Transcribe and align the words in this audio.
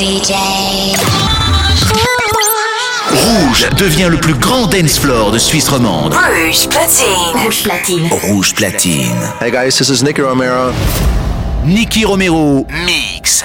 DJ. 0.00 0.32
Rouge 3.12 3.68
devient 3.76 4.08
le 4.08 4.16
plus 4.16 4.32
grand 4.32 4.66
dance 4.66 4.98
floor 4.98 5.30
de 5.30 5.36
Suisse 5.36 5.68
romande. 5.68 6.14
Rouge 6.14 6.66
platine. 6.70 7.42
Rouge 7.44 7.62
platine. 7.62 8.08
Rouge 8.10 8.54
platine. 8.54 9.14
Hey 9.42 9.50
guys, 9.50 9.76
this 9.76 9.90
is 9.90 10.02
Nicky 10.02 10.22
Romero. 10.22 10.72
Nicky 11.66 12.06
Romero 12.06 12.66
mix. 12.86 13.44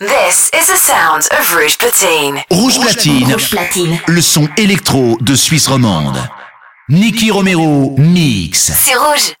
This 0.00 0.50
is 0.52 0.66
the 0.66 0.76
sound 0.76 1.28
of 1.30 1.54
Rouge 1.54 1.78
Platine. 1.78 2.42
Rouge 2.50 2.80
platine. 2.80 3.32
Rouge 3.32 3.48
platine. 3.48 4.00
Le 4.08 4.20
son 4.20 4.48
électro 4.56 5.16
de 5.20 5.36
Suisse 5.36 5.68
romande. 5.68 6.18
Nicky 6.88 7.30
Romero 7.30 7.94
mix. 7.96 8.72
C'est 8.74 8.96
rouge. 8.96 9.34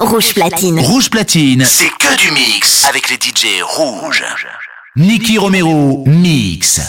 Rouge 0.00 0.34
platine. 0.34 0.80
Rouge 0.80 1.08
platine. 1.08 1.64
C'est 1.64 1.88
que 1.88 2.16
du 2.18 2.32
mix 2.32 2.84
avec 2.84 3.08
les 3.10 3.14
DJ 3.14 3.62
rouges. 3.62 4.24
Nicky 4.96 5.38
Romero, 5.38 6.02
mix. 6.04 6.80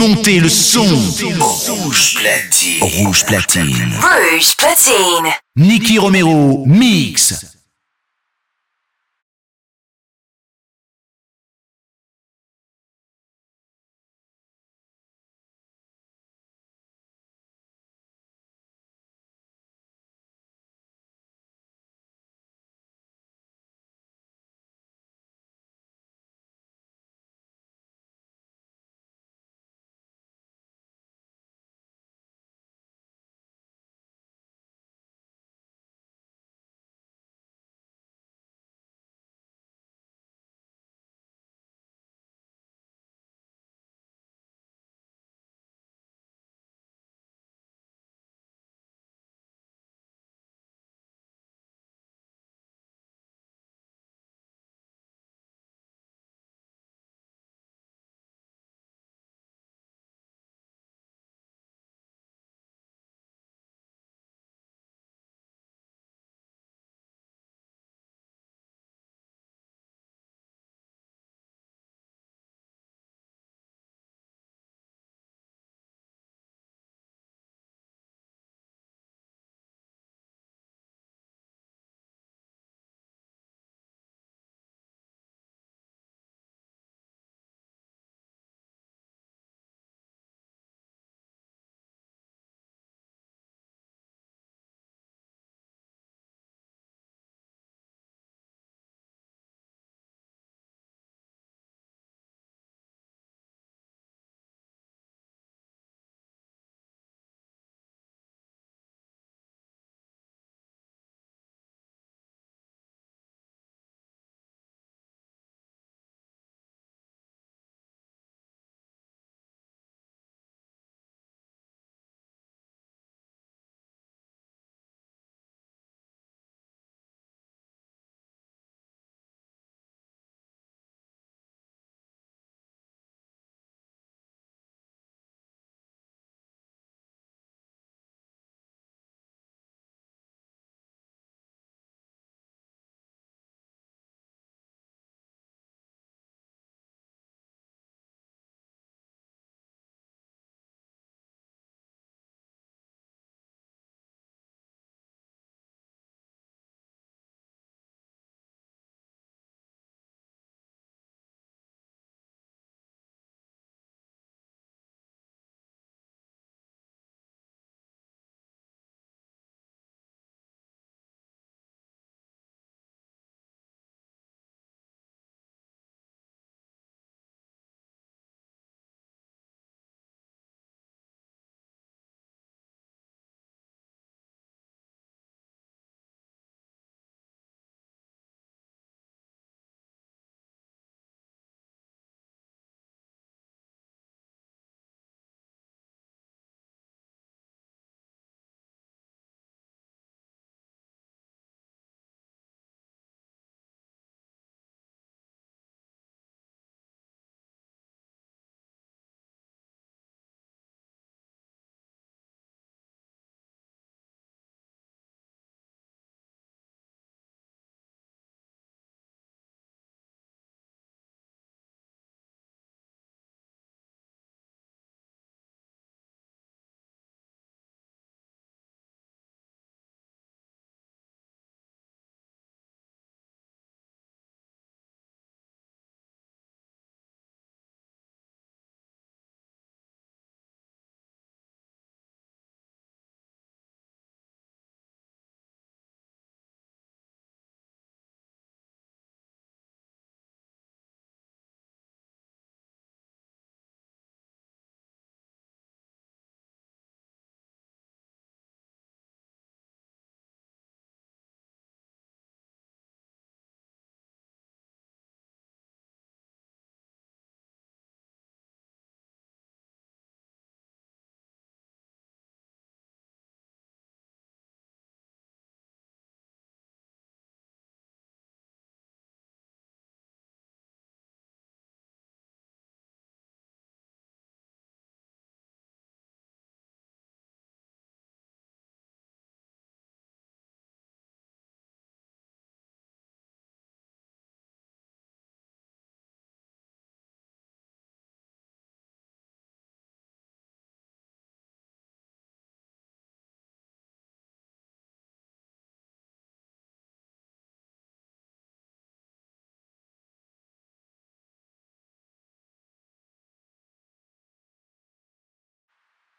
Montez 0.00 0.40
le 0.40 0.48
son. 0.48 0.80
Rouge 0.82 2.14
platine. 2.14 2.78
Rouge 2.80 3.26
platine. 3.26 3.92
Rouge 4.00 4.56
platine. 4.56 5.30
Nicky 5.56 5.98
Romero, 5.98 6.64
mix. 6.66 7.34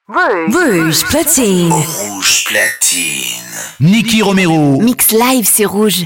Rouge 0.08 1.04
platine. 1.06 1.72
Rouge 1.72 2.44
platine. 2.46 3.46
Nicky 3.80 4.22
Romero. 4.22 4.82
Mix 4.82 5.12
live, 5.12 5.48
c'est 5.50 5.66
rouge. 5.66 6.06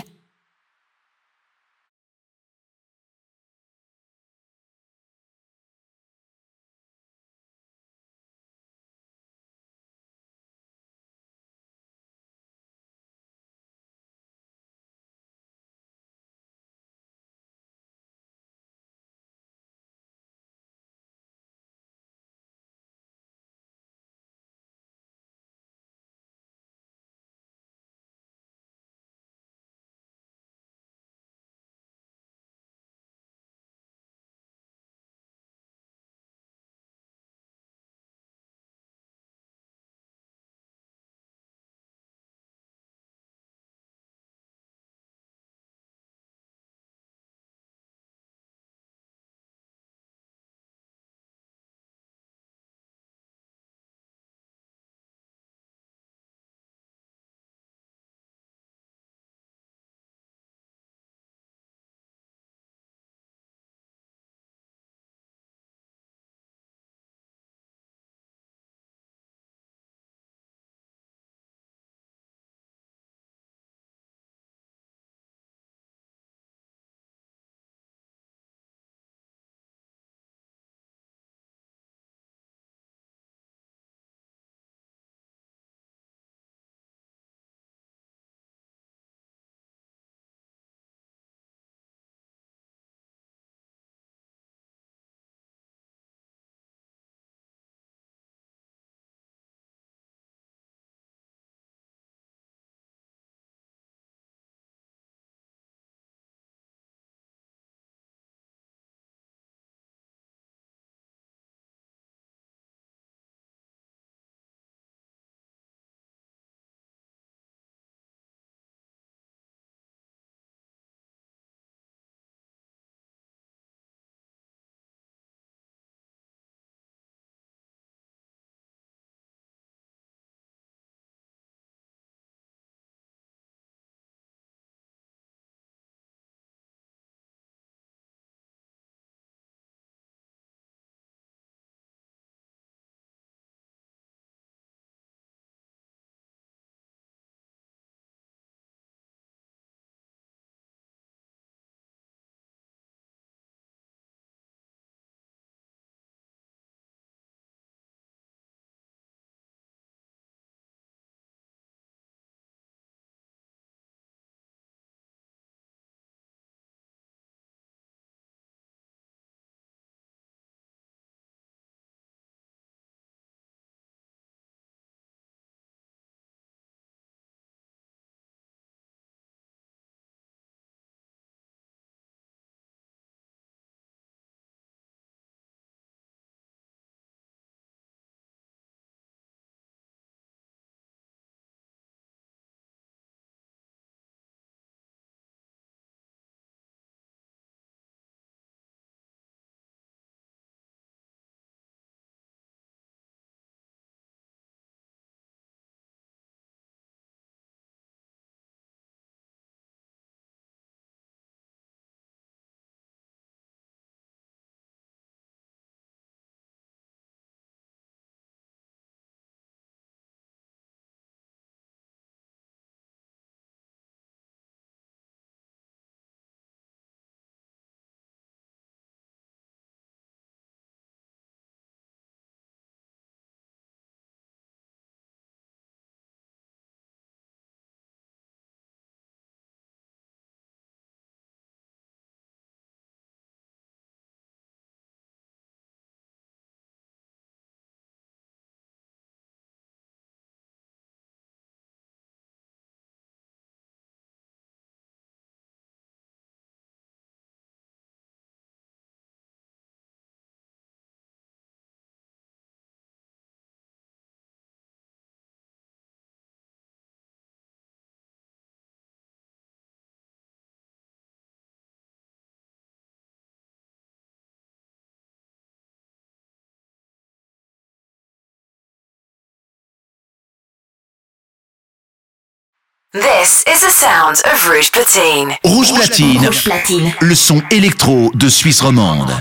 This 282.95 283.43
is 283.53 283.59
the 283.59 283.71
sound 283.71 284.21
of 284.23 284.47
Rouge 284.47 284.71
Platine. 284.71 285.35
Rouge 285.43 285.73
platine. 285.73 286.27
Rouge 286.27 286.45
platine. 286.45 286.93
Le 287.01 287.13
son 287.13 287.43
électro 287.51 288.09
de 288.13 288.29
Suisse 288.29 288.61
romande. 288.61 289.11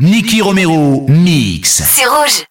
Nicky 0.00 0.40
Romero 0.40 1.04
mix. 1.10 1.82
C'est 1.84 2.06
rouge. 2.06 2.46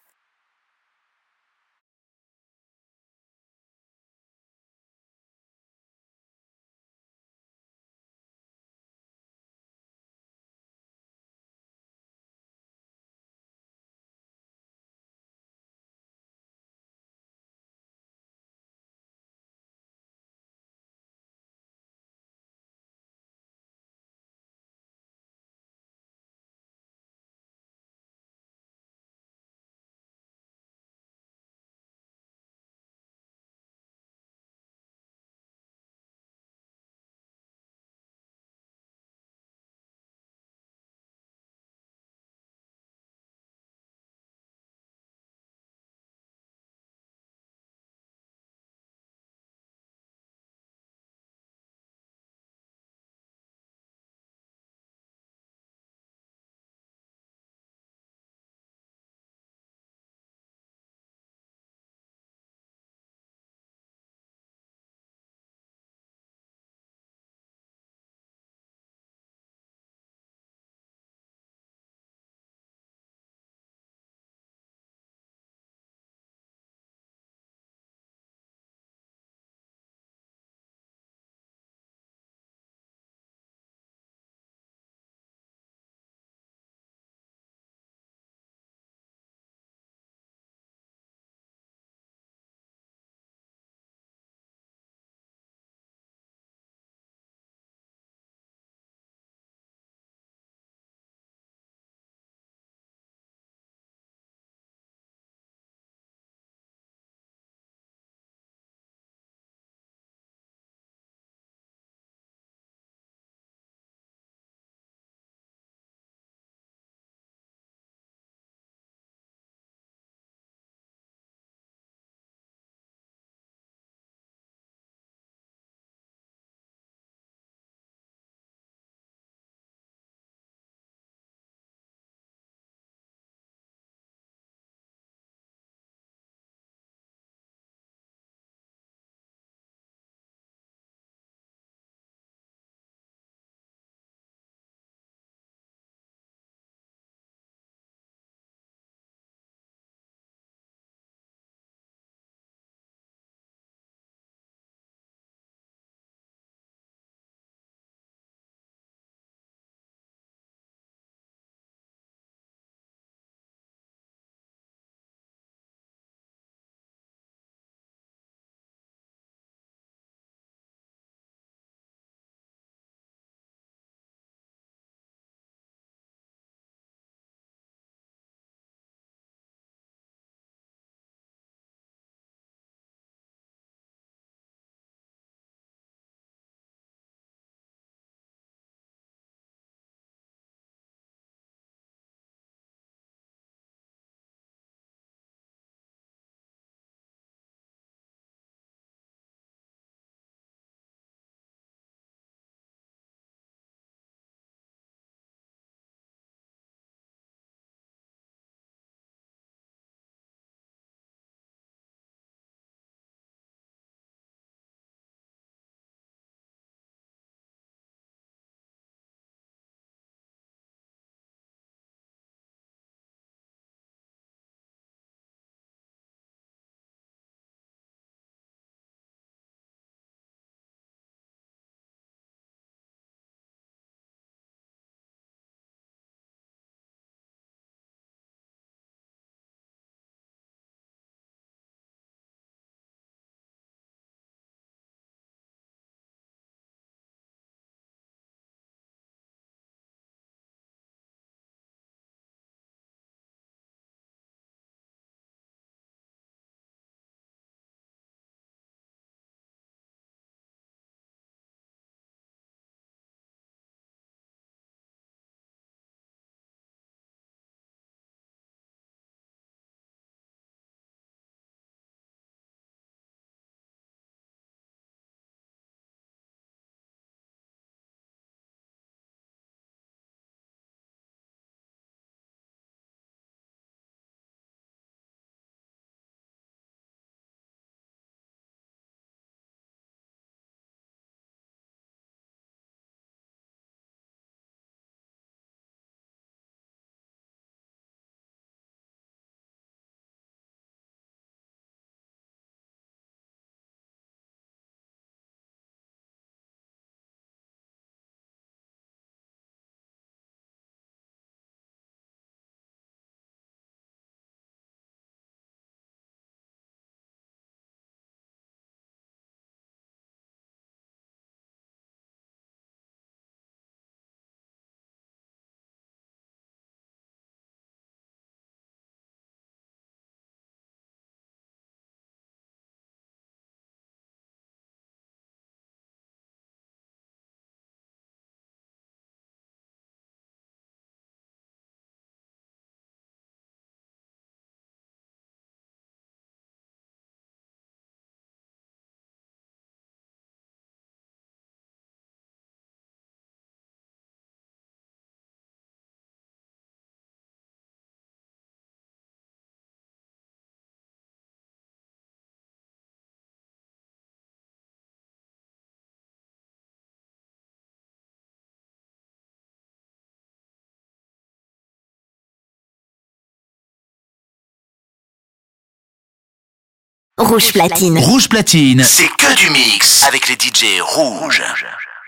Rouge 377.18 377.52
platine. 377.52 377.98
Rouge 377.98 378.28
platine. 378.28 378.82
C'est 378.82 379.06
que 379.06 379.36
du 379.36 379.50
mix 379.50 380.02
avec 380.04 380.28
les 380.28 380.34
DJ 380.34 380.80
rouges. 380.80 381.42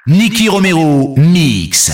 Nicky 0.07 0.49
Romero, 0.49 1.15
mix. 1.19 1.93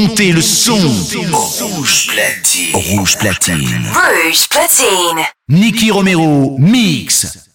Montez 0.00 0.32
le 0.32 0.40
son. 0.40 0.76
Rouge 0.76 2.06
platine. 2.06 2.70
Rouge 2.72 3.18
platine. 3.18 3.90
Rouge 3.92 4.48
platine. 4.48 5.24
Nicky 5.48 5.90
Romero, 5.90 6.56
mix. 6.58 7.47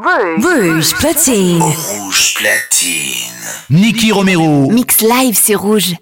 Rouge 0.00 0.94
platine. 0.94 1.60
Rouge 1.60 2.34
platine. 2.34 3.34
Nicky 3.68 4.12
Romero. 4.12 4.70
Mix 4.70 5.00
live, 5.00 5.36
c'est 5.36 5.56
rouge. 5.56 5.96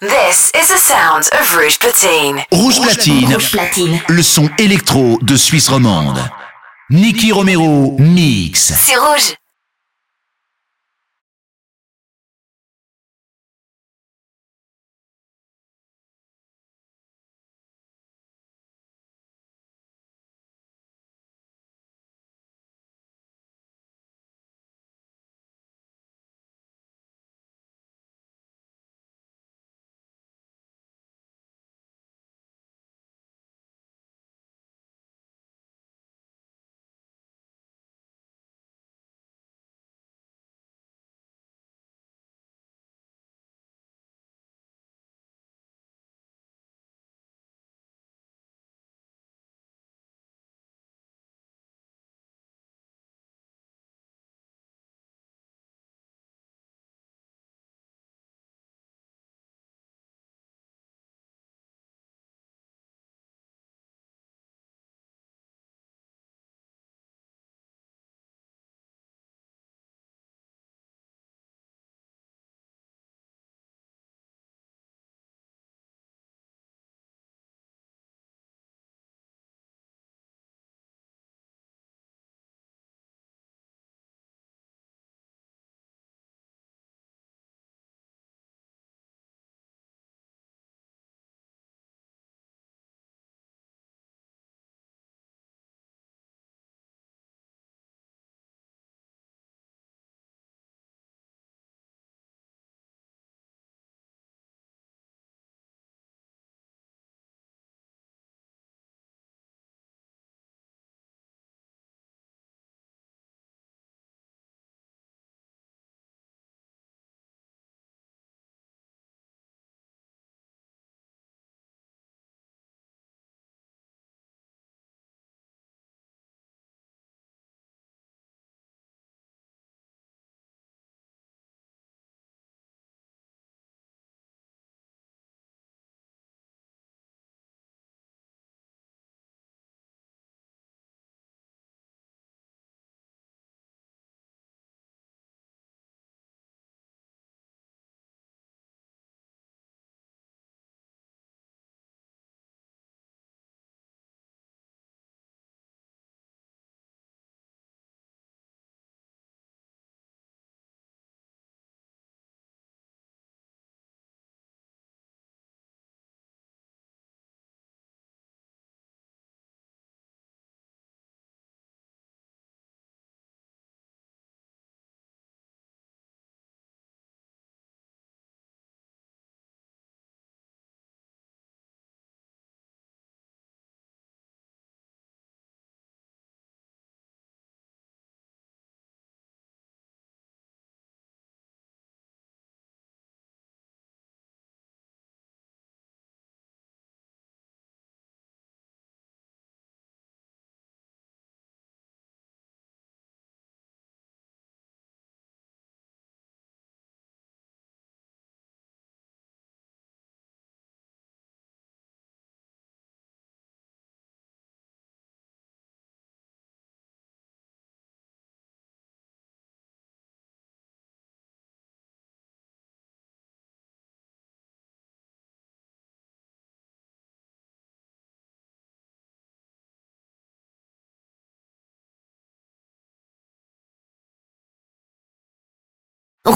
This 0.00 0.52
is 0.54 0.68
the 0.68 0.78
sound 0.78 1.28
of 1.32 1.56
Rouge 1.56 1.76
Platine. 1.76 2.44
Rouge 2.52 2.80
platine. 2.80 3.34
Rouge 3.34 3.50
platine. 3.50 4.00
Le 4.08 4.22
son 4.22 4.48
électro 4.56 5.18
de 5.22 5.34
Suisse 5.34 5.68
romande. 5.68 6.20
Nicky 6.88 7.32
Romero 7.32 7.96
mix. 7.98 8.74
C'est 8.80 8.94
rouge. 8.94 9.34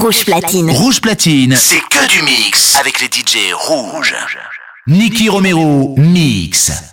Rouge 0.03 0.25
Platine. 0.25 0.69
Rouge 0.69 0.99
Platine. 0.99 1.55
C'est 1.55 1.79
que 1.79 2.09
du 2.09 2.23
mix 2.23 2.75
avec 2.75 2.99
les 2.99 3.07
DJ 3.07 3.53
rouges. 3.53 4.13
Nicky 4.85 5.29
Romero, 5.29 5.95
mix. 5.97 6.92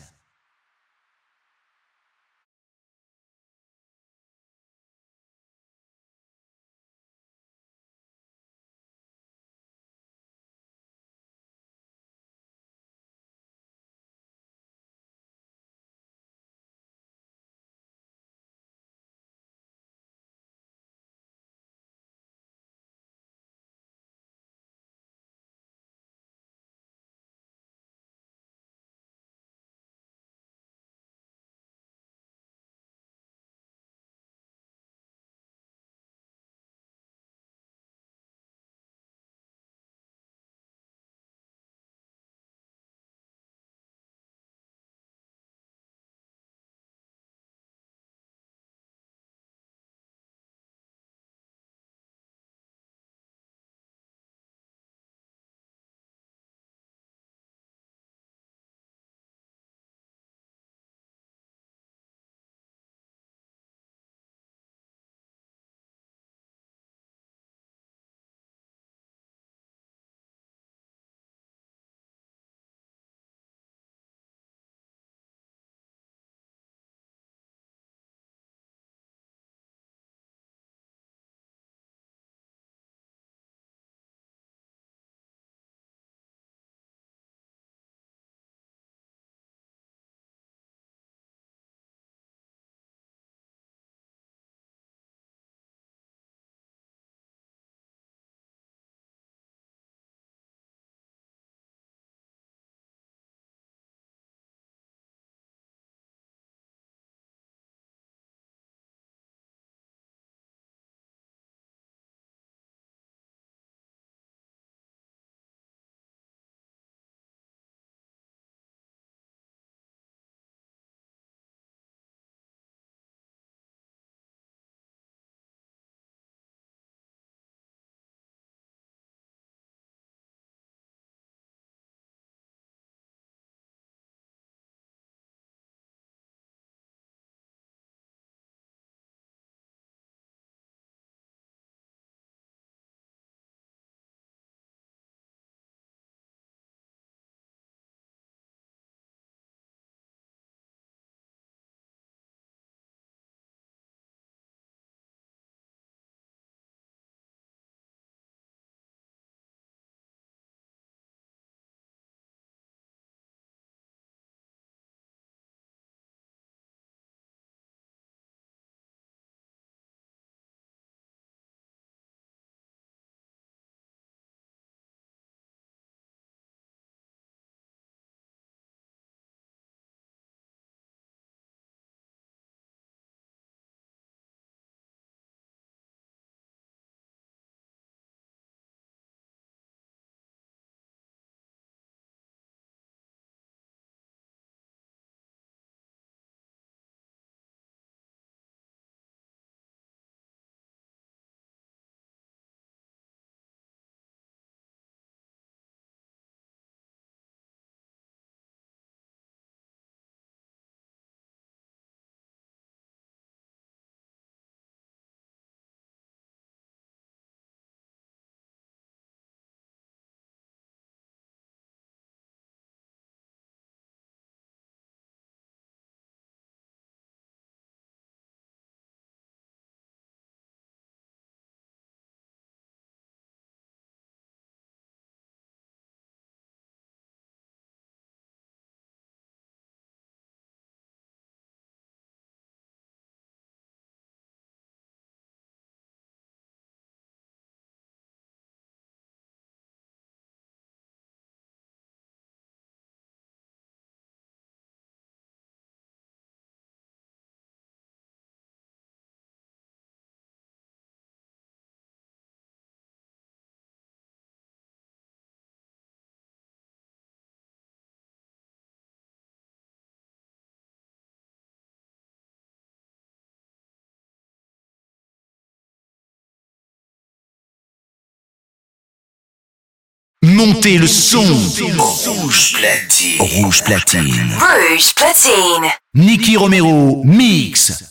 Montez 280.40 280.78
le 280.78 280.86
son. 280.86 281.20
Rouge 281.20 282.54
platine. 282.54 283.20
Rouge 283.20 283.62
Platine. 283.62 284.38
Rouge 284.38 284.94
Platine. 284.94 285.70
Nicky 285.94 286.38
Romero, 286.38 287.02
mix. 287.04 287.84